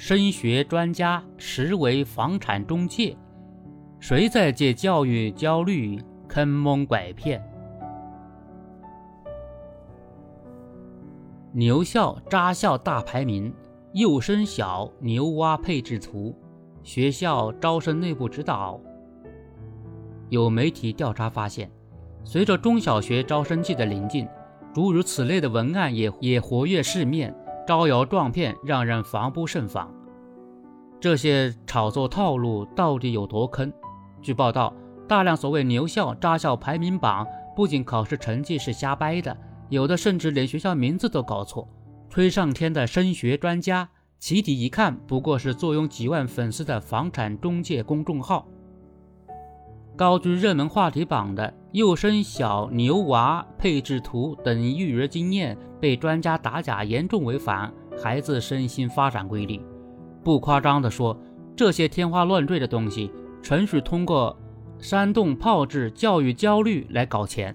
[0.00, 3.14] 升学专家实为房产中介，
[3.98, 7.38] 谁在借教育焦虑坑蒙拐骗？
[11.52, 13.52] 牛校扎校大排名，
[13.92, 16.34] 幼升小牛蛙配置图，
[16.82, 18.80] 学校招生内部指导。
[20.30, 21.70] 有媒体调查发现，
[22.24, 24.26] 随着中小学招生季的临近，
[24.72, 29.92] 诸如此类的文案也也活跃市面，招摇撞骗，让人防不胜防。
[31.00, 33.72] 这些炒作套路到底有多坑？
[34.20, 34.74] 据报道，
[35.08, 39.36] 大量所谓牛校扎校排名榜，不仅考试成绩是瞎掰的。
[39.68, 41.68] 有的甚至连学校名字都搞错，
[42.08, 48.46] 吹上天的升学专家，起底一看不过是坐拥几万粉丝的房产中介公众号。
[49.96, 59.60] 高居热门话题榜的幼升小牛娃配置图等育儿经验被专家打假，严重违反孩子身心发展规律。
[60.22, 61.18] 不夸张地说，
[61.56, 63.10] 这些天花乱坠的东西，
[63.42, 64.36] 纯属通过
[64.78, 67.54] 煽动炮制教育焦虑来搞钱。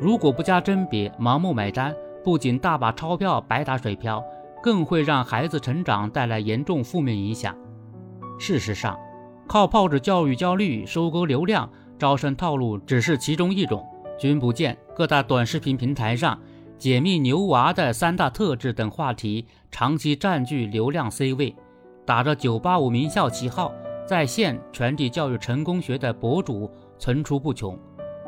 [0.00, 4.22] 如果不加甄别，盲目买单，不仅大把钞票白打水漂，
[4.62, 7.56] 更会让孩子成长带来严重负面影响。
[8.38, 8.98] 事实上，
[9.46, 13.84] 靠炮制教育焦虑收割流量招生套路只是其中一种。
[14.18, 16.38] 君不见各大短视频平台上
[16.78, 21.54] 解密牛娃的三大特质等话题长期占据流量 C 位，
[22.06, 23.72] 打着985名校旗号
[24.06, 27.76] 在线传递教育成功学的博主层出不穷。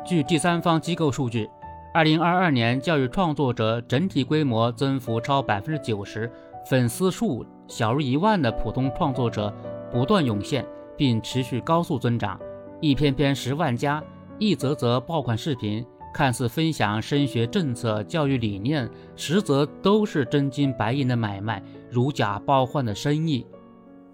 [0.05, 1.49] 据第三方机构数据。
[1.93, 6.31] 二零二二年，教育创作者整体规模增幅超百分之九十，
[6.65, 9.53] 粉丝数小于一万的普通创作者
[9.91, 10.65] 不断涌现，
[10.95, 12.39] 并持续高速增长。
[12.79, 14.01] 一篇篇十万加，
[14.39, 23.45] 一则则爆款视频，看似分享升学政策、教育理念，实则都是真金白银的买卖，如假包换的生意。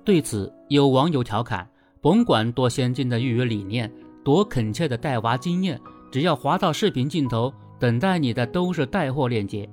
[0.03, 1.67] 对此，有网友调侃
[2.01, 3.91] ：“甭管多先进的育儿理念，
[4.23, 5.79] 多恳切的带娃经验，
[6.11, 9.69] 只要滑到视频镜头。”等待你的都是带货链接，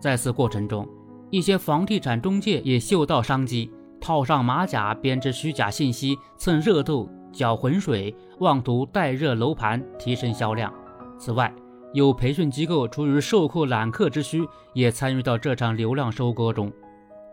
[0.00, 0.88] 在此过程中，
[1.30, 3.68] 一些房地产中介也嗅到商机，
[4.00, 10.72] 套上马甲，编织虚假信息，蹭热度，搅浑水，妄图带热楼盘，提升销量。
[11.20, 11.54] 此外，
[11.92, 16.72] 有培训机构出于授课揽客之需，也参与到这场流量收割中。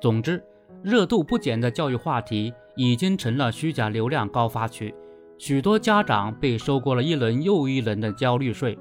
[0.02, 0.44] 总之，
[0.84, 4.94] 热度不减的教育话题已经成了虚假流量高发区，
[5.38, 8.78] 许多家长被收割了一轮又一轮的焦虑税。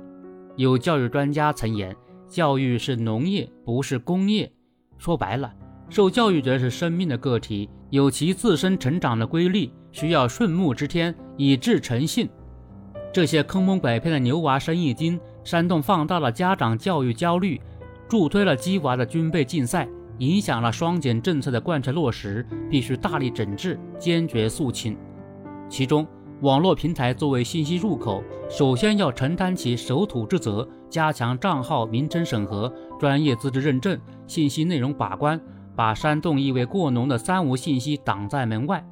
[0.56, 1.94] 有教育专家曾言
[2.28, 4.50] ：“教育是农业，不是工业。”
[4.98, 5.54] 说白了，
[5.88, 12.28] 受教育者是生命的个体，有其自身成长的规律，需要顺木之天以致诚信。
[13.12, 17.60] 这些坑蒙拐骗的牛娃生意经，煽动放大了家长教育焦虑，
[18.08, 24.96] 助推了鸡娃的军备竞赛，影响了双减政策的贯彻落实，必须大力整治，坚决肃清。
[25.68, 26.06] 其中，
[26.42, 35.40] 网络平台作为信息入口，首先要承担起守土之责，加强账号名称审核、专业资质认证、信息内容把关，
[35.74, 38.84] 把煽动意味过浓的“三无”信息挡在门外。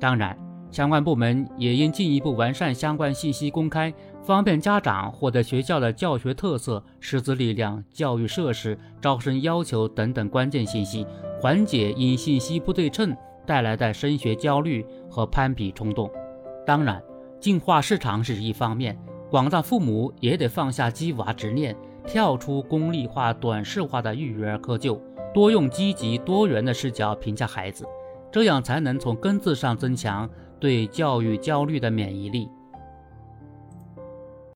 [0.00, 0.36] 当然，
[0.70, 11.06] 相关部门也应进一步完善相关信息公开，方便家长获得学校的教学特色、师资力量、教育设施、招生要求等等关键信息，
[11.40, 13.16] 缓解因信息不对称
[13.46, 16.10] 带来的升学焦虑和攀比冲动。
[16.66, 17.02] 当然，
[17.40, 18.98] 净化市场是一方面，
[19.30, 21.74] 广大父母也得放下鸡娃执念，
[22.06, 25.00] 跳出功利化、短视化的育儿窠臼，
[25.32, 27.86] 多用积极多元的视角评价孩子，
[28.32, 30.28] 这样才能从根子上增强
[30.58, 32.48] 对教育焦虑的免疫力。